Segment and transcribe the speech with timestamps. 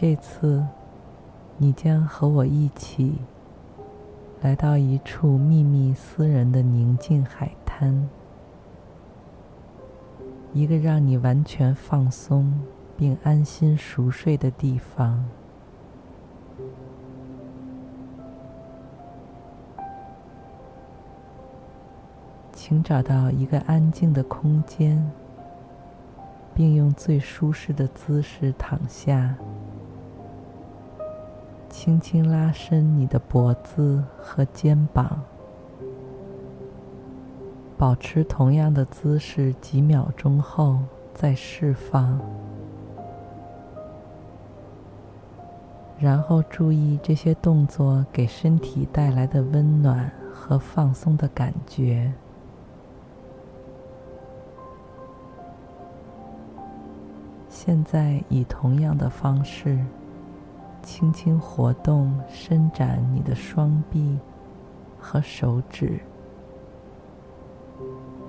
[0.00, 0.64] 这次，
[1.56, 3.18] 你将和我一起
[4.40, 8.08] 来到一处秘密、私人的宁静海滩，
[10.52, 12.60] 一个让你完全放松
[12.96, 15.24] 并安心熟睡的地方。
[22.52, 25.10] 请找到一个安静的空间，
[26.54, 29.34] 并用最舒适的姿势躺下。
[31.80, 35.22] 轻轻拉伸你的脖子和肩膀，
[37.78, 40.80] 保持同样的姿势几秒钟后
[41.14, 42.20] 再释放。
[46.00, 52.12] 然后注意这些动作给身体带来的温暖和放松的感觉。
[57.48, 59.78] 现在以同样的方式。
[60.88, 64.18] 轻轻活动、伸展你的双臂
[64.98, 66.00] 和手指，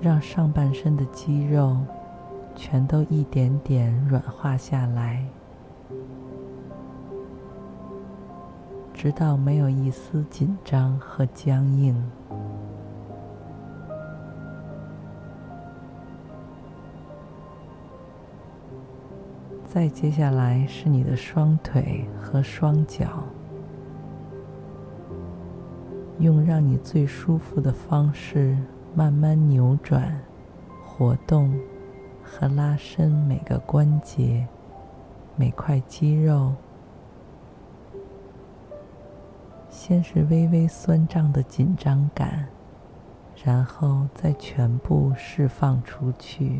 [0.01, 1.77] 让上半身的肌肉
[2.57, 5.25] 全都一点点软化下来，
[8.93, 11.95] 直到没有一丝紧张和僵硬。
[19.71, 23.23] 再接下来是你的双腿和双脚，
[26.17, 28.57] 用让你最舒服的方式
[28.95, 30.19] 慢慢扭转、
[30.83, 31.53] 活动
[32.23, 34.47] 和拉伸每个关节、
[35.35, 36.51] 每块肌肉。
[39.69, 42.47] 先是微微酸胀的紧张感，
[43.45, 46.59] 然后再全部释放出去。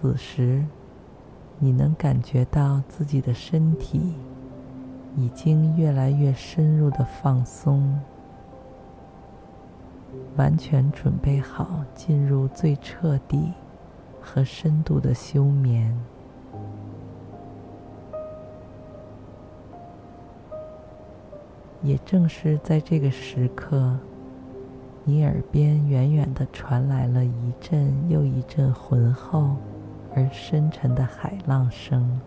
[0.00, 0.64] 此时，
[1.58, 4.14] 你能感觉到自己的身体
[5.14, 8.00] 已经越来越深入的放松，
[10.36, 13.52] 完全准备好进入最彻底
[14.22, 15.94] 和深度的休眠。
[21.82, 23.98] 也正是在这个时刻，
[25.04, 29.56] 你耳边远远的传来了一阵又一阵浑厚。
[30.14, 32.20] 而深沉的海浪声，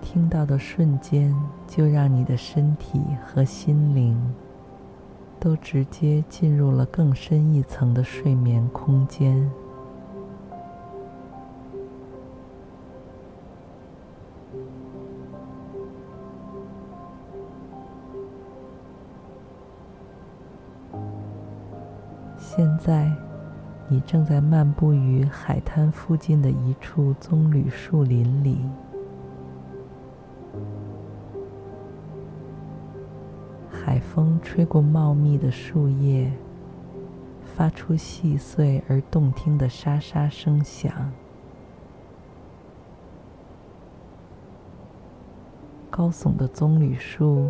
[0.00, 1.34] 听到的瞬间，
[1.68, 4.34] 就让你的身体和心灵
[5.38, 9.48] 都直接进入了更深一层的睡眠空间。
[22.52, 23.08] 现在，
[23.86, 28.58] 你正在漫步于海滩附近的一处棕榈树林里。
[33.70, 36.32] 海风吹过茂密的树叶，
[37.44, 41.12] 发出细碎而动听的沙沙声响。
[45.88, 47.48] 高耸的棕榈树，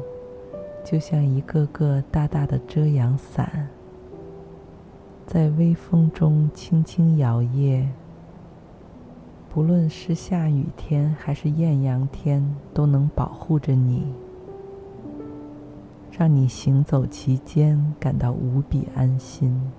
[0.85, 3.67] 就像一个个大大的遮阳伞。
[5.33, 7.87] 在微风中轻轻摇曳，
[9.49, 12.45] 不论是下雨天还是艳阳天，
[12.75, 14.13] 都能保护着你，
[16.11, 19.71] 让你行走其间感到无比安心。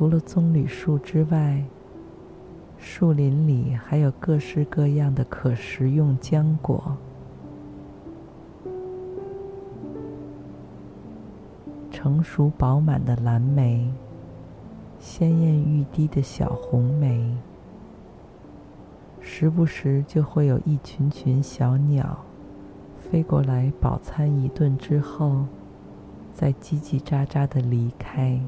[0.00, 1.62] 除了棕榈树之外，
[2.78, 6.96] 树林里还有各式各样的可食用浆果。
[11.90, 13.92] 成熟饱满的蓝莓，
[14.98, 17.36] 鲜艳欲滴的小红莓，
[19.20, 22.16] 时不时就会有一群群小鸟
[22.96, 25.44] 飞过来饱餐一顿之后，
[26.32, 28.40] 再叽叽喳喳的离开。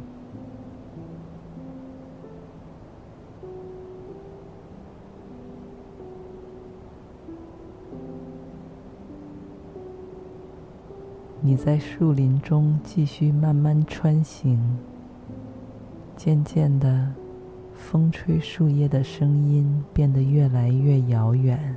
[11.44, 14.78] 你在树林中继续慢慢穿行，
[16.16, 17.12] 渐渐的，
[17.74, 21.76] 风吹树叶的声音变得越来越遥远，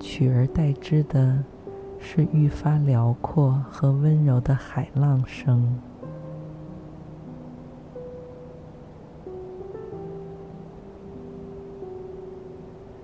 [0.00, 1.44] 取而代之的
[1.98, 5.78] 是愈发辽阔和温柔的海浪声，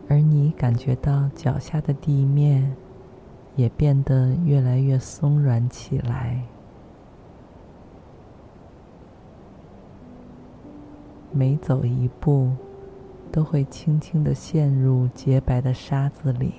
[0.08, 2.74] 而你感觉到脚下的地面。
[3.56, 6.42] 也变得越来越松软起来，
[11.30, 12.50] 每走一步，
[13.30, 16.54] 都会轻轻的陷入洁白的沙子里。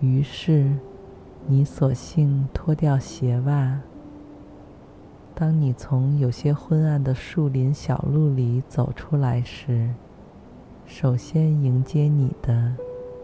[0.00, 0.72] 于是，
[1.46, 3.80] 你索性脱掉鞋袜。
[5.40, 9.88] 当你从有些昏暗的树林小路里走出来时，
[10.84, 12.74] 首先迎接你的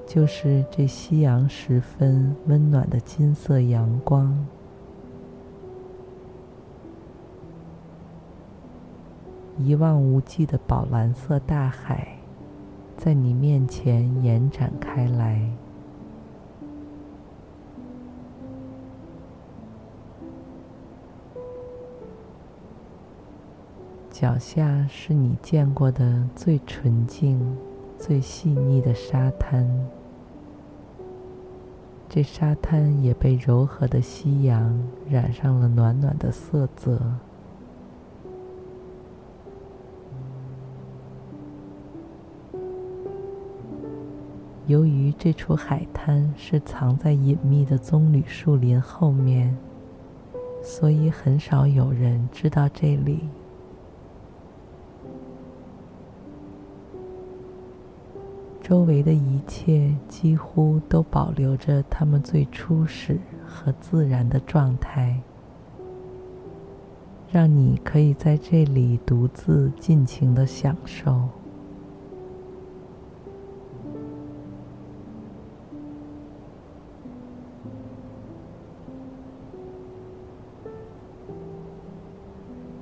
[0.06, 4.46] 就是这夕阳时分温暖的金色阳光。
[9.58, 12.16] 一望无际的宝蓝色大海
[12.96, 15.50] 在你面前延展开来。
[24.14, 27.56] 脚下是你见过的最纯净、
[27.98, 29.68] 最细腻的沙滩，
[32.08, 34.80] 这沙滩也被柔和的夕阳
[35.10, 37.00] 染上了暖暖的色泽。
[44.68, 49.58] 由于这处海滩是藏在隐秘的棕榈树林后面，
[50.62, 53.28] 所以很少有人知道这里。
[58.64, 65.20] 周围的一切几乎都保留着它们最初始和自然的状态，
[67.30, 71.28] 让你可以在这里独自尽情的享受。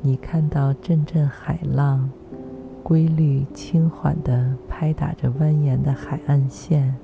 [0.01, 2.09] 你看到阵阵海浪。
[2.83, 6.97] 规律轻缓的拍打着蜿蜒的海岸线，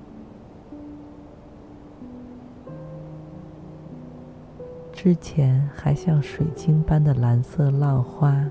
[4.93, 8.45] 之前还像水晶般的蓝色浪花，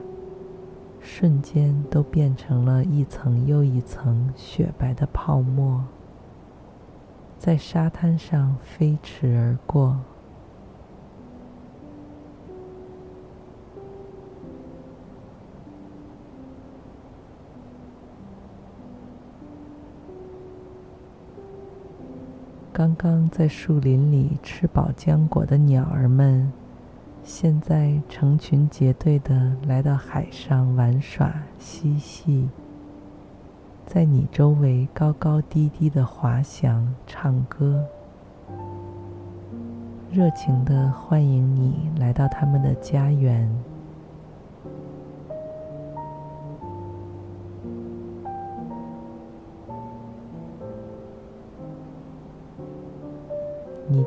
[1.02, 5.84] 瞬间都变成了一层又一层雪白的泡沫，
[7.38, 10.00] 在沙滩上飞驰而过。
[22.88, 26.50] 刚刚在树林里吃饱浆果的鸟儿们，
[27.22, 32.48] 现在成群结队的来到海上玩耍嬉戏，
[33.86, 37.84] 在你周围高高低低的滑翔唱歌，
[40.10, 43.54] 热情的欢迎你来到他们的家园。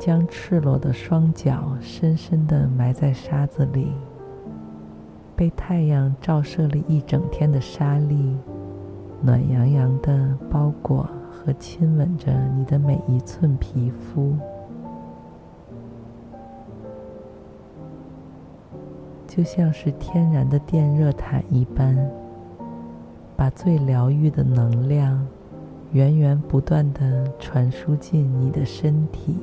[0.03, 3.93] 将赤裸的双脚深深地埋在沙子里，
[5.35, 8.35] 被太阳照射了一整天的沙粒，
[9.21, 14.33] 暖洋洋的包裹和亲吻着你的每一寸皮肤，
[19.27, 21.95] 就像是天然的电热毯一般，
[23.37, 25.23] 把最疗愈的能量
[25.91, 29.37] 源源不断地传输进你的身体。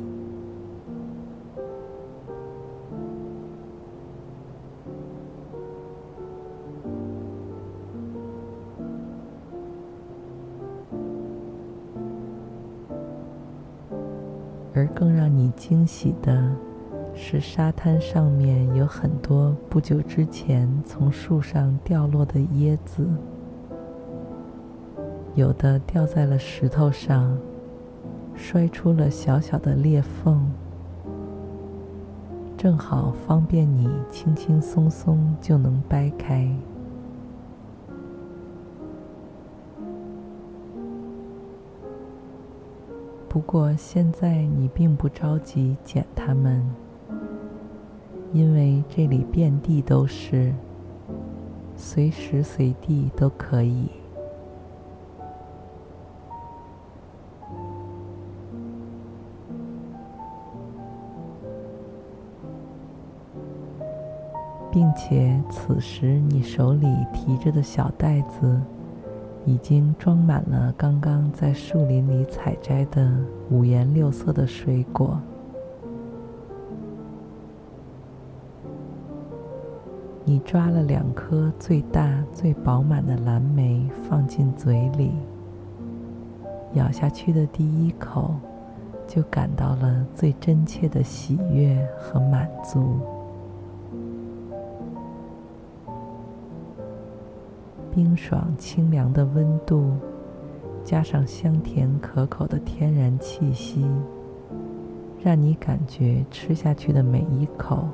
[15.58, 16.50] 惊喜的
[17.14, 23.08] 是，沙滩上面有很多不久之前从树上掉落的椰子，
[25.34, 27.36] 有的掉在了石头上，
[28.36, 30.48] 摔出了小小的裂缝，
[32.56, 36.48] 正好方便你轻轻松松就能掰开。
[43.38, 46.60] 不过现在你并不着急捡它们，
[48.32, 50.52] 因为这里遍地都是，
[51.76, 53.90] 随时随地都可以。
[64.72, 68.60] 并且此时你手里提着的小袋子，
[69.48, 73.10] 已经装满了刚刚在树林里采摘的
[73.48, 75.18] 五颜六色的水果。
[80.22, 85.12] 你抓了两颗最大、最饱满的蓝莓放进嘴里，
[86.74, 88.34] 咬下去的第一口，
[89.06, 92.98] 就感到了最真切的喜悦和满足。
[97.98, 99.90] 冰爽清凉的温度，
[100.84, 103.84] 加上香甜可口的天然气息，
[105.20, 107.88] 让你感觉吃下去的每一口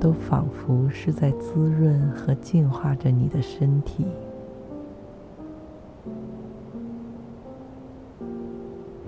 [0.00, 4.06] 都仿佛是在滋润和净化着你的身体，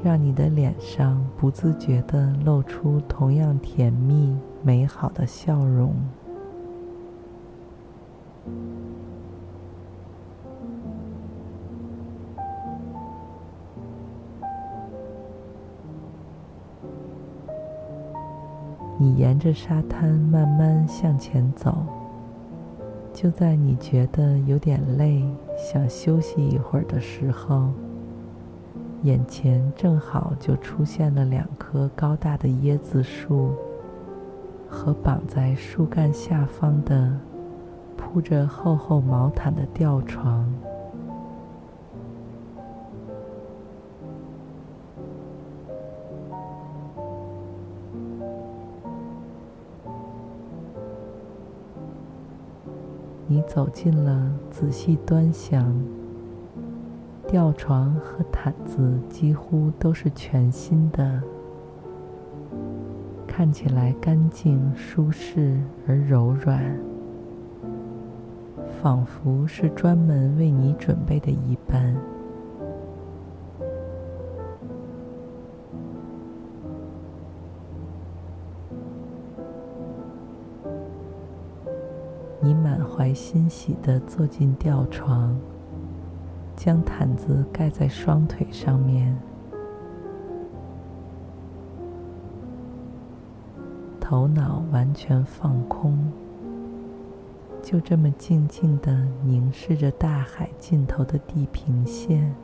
[0.05, 5.95] 让你的脸上不自觉地露出同样甜蜜美好的笑容。
[19.03, 21.77] 你沿着沙滩慢慢向前走，
[23.13, 25.25] 就在你觉得有点累，
[25.59, 27.71] 想休息一会儿的时候，
[29.03, 33.57] 眼前正好就出现了两棵高大的椰子树，
[34.69, 37.13] 和绑在树干下方的
[37.97, 40.49] 铺着厚厚毛毯的吊床。
[53.47, 55.75] 走近了，仔细端详，
[57.27, 61.23] 吊床和毯子几乎都是全新的，
[63.27, 66.77] 看起来干净、舒适而柔软，
[68.83, 71.95] 仿佛是专门为你准备的一般。
[83.15, 85.37] 欣喜地坐进吊床，
[86.57, 89.17] 将毯子盖在双腿上面，
[94.01, 95.99] 头脑完全放空，
[97.63, 102.35] 就这么静静地凝视着大海尽头的地平线。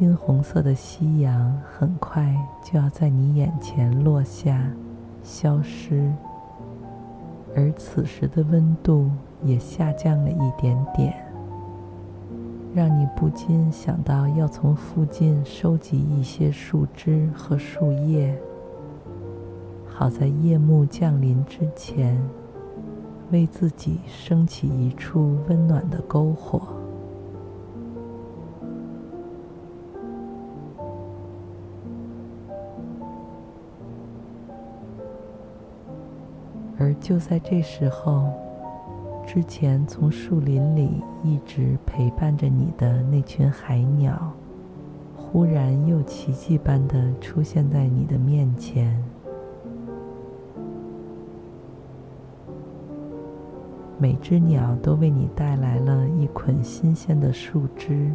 [0.00, 4.72] 金红色的夕阳很快就要在你眼前落下、
[5.22, 6.10] 消失，
[7.54, 9.10] 而此时的温度
[9.42, 11.14] 也下降了一点点，
[12.74, 18.34] 让你不禁想到要从附近收集一些树枝和树叶，
[19.86, 22.18] 好在夜幕降临之前，
[23.30, 26.62] 为自己升起一处温暖的篝火。
[37.00, 38.30] 就在这时候，
[39.26, 44.30] 之前从树林里一直陪伴着你的那群海鸟，
[45.16, 49.02] 忽然又奇迹般的出现在你的面前。
[53.98, 58.10] 每只鸟都为你带来了一捆新鲜的树枝。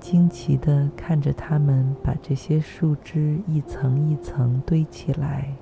[0.00, 5.52] 惊奇地看着他们把这些树枝一层一层堆起来，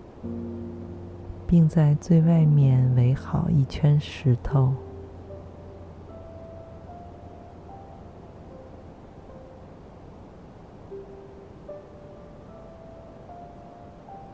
[1.47, 4.73] 并在最外面围好一圈石头，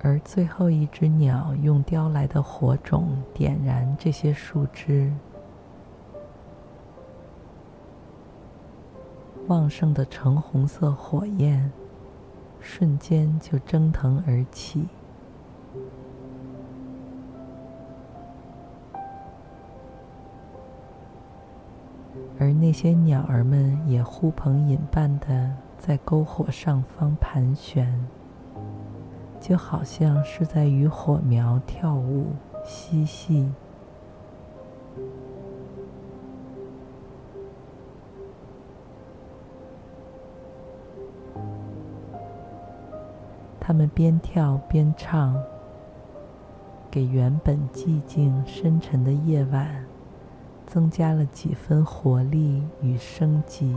[0.02, 5.12] 而最后一只鸟用叼来的火种点燃这些树枝。
[9.52, 11.71] 旺盛的橙红色火焰
[12.59, 14.88] 瞬间就蒸腾而起。
[22.38, 28.09] 而那些鸟儿们也呼朋引伴的在篝火上方盘旋，
[29.38, 32.28] 就好像是在与火苗跳舞
[32.64, 33.52] 嬉戏。
[43.72, 45.34] 他们边跳边唱，
[46.90, 49.82] 给原本寂静深沉的夜晚。
[50.66, 53.74] 增加了几分活力与生机。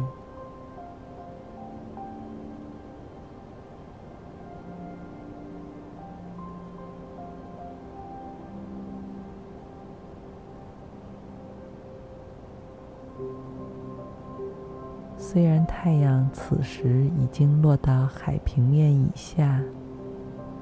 [15.17, 19.61] 虽然太阳此时已经落到海平面以下，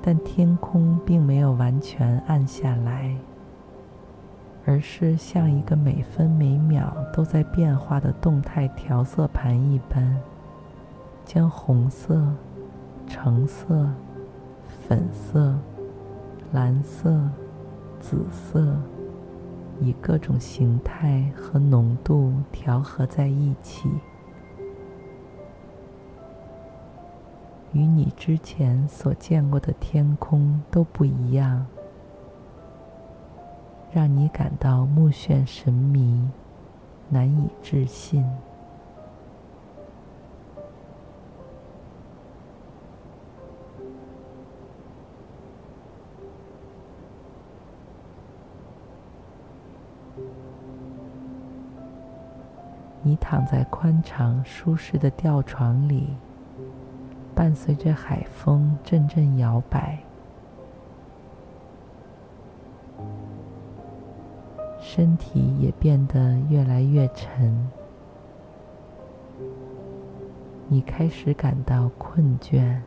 [0.05, 3.15] 但天空并没有完全暗下来。
[4.65, 10.17] 而是像一个每分每秒都在变化的动态调色盘一般，
[11.25, 12.21] 将红色、
[13.07, 13.89] 橙色、
[14.87, 15.53] 粉色、
[16.53, 17.29] 蓝色、
[17.99, 18.77] 紫色
[19.81, 23.89] 以各种形态和浓度调和在一起，
[27.73, 31.65] 与你之前所见过的天空都不一样。
[33.91, 36.27] 让你感到目眩神迷，
[37.09, 38.25] 难以置信。
[53.05, 56.15] 你躺在宽敞舒适的吊床里，
[57.35, 59.99] 伴随着海风阵阵摇摆。
[64.79, 67.67] 身体也变得越来越沉，
[70.67, 72.79] 你开始感到困倦。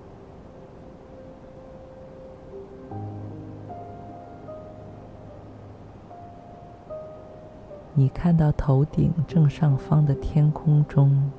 [7.95, 11.33] 你看到头顶正上方的天空中，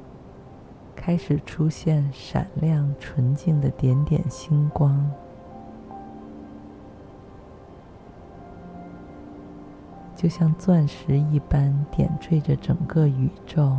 [1.08, 5.10] 开始出现闪亮纯净的点点星光。
[10.14, 13.78] 就像钻石一般点缀着整个宇宙。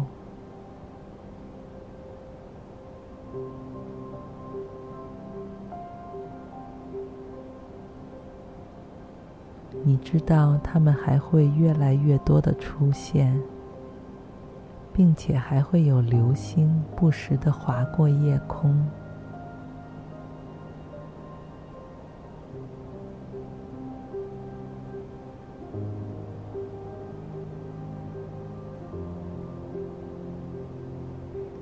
[9.85, 13.39] 你知道，它们还会越来越多的出现，
[14.99, 18.85] 并且还会有流星不时的划过夜空。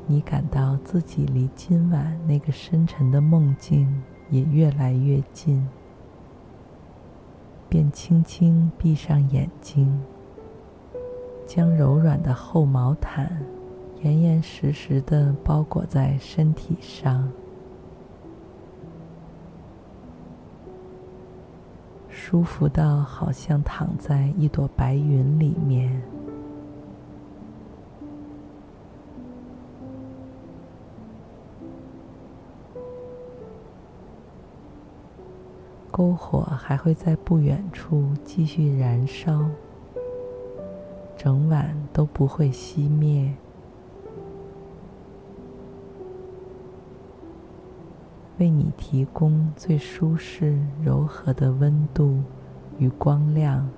[0.06, 5.68] 你感到自己离今晚那个深沉的梦境也越来越近，
[7.68, 10.00] 便轻轻闭上眼睛，
[11.46, 13.40] 将柔软的厚毛毯
[14.02, 17.30] 严严实实的包裹在身体上，
[22.08, 26.02] 舒服到好像躺在一朵白云里面。
[35.90, 39.48] 篝火还会在不远处继续燃烧，
[41.26, 43.34] 整晚都不会熄灭，
[48.38, 52.22] 为你提供最舒适、柔和的温度
[52.78, 53.68] 与光亮。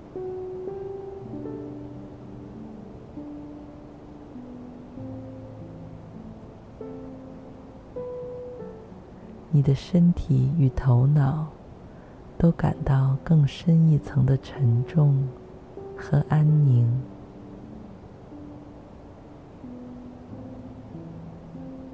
[9.51, 11.47] 你的身体与头脑。
[12.37, 15.27] 都感到更深一层的沉重
[15.97, 16.87] 和安宁。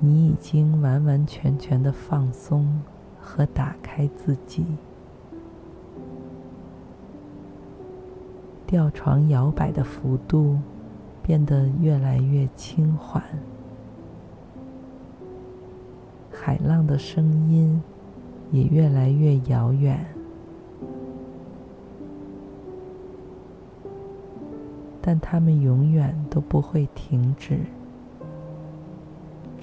[0.05, 2.83] 你已经完完全全的放松
[3.19, 4.67] 和打开自己。
[8.67, 10.59] 吊床摇摆的幅度
[11.23, 13.23] 变得越来越轻缓，
[16.31, 17.83] 海浪的声音
[18.51, 20.05] 也越来越遥远。
[25.01, 27.61] 但它们永远都不会停止。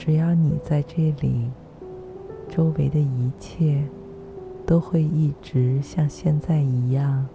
[0.04, 1.48] 只要你在这里，
[2.50, 3.88] 周围的一切
[4.66, 7.28] 都会一直像现在一样，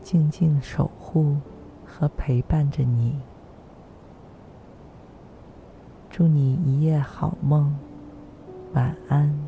[0.00, 1.38] 静静守护
[1.84, 3.18] 和陪伴着你。
[6.08, 7.74] 祝你一夜好梦，
[8.74, 9.47] 晚安。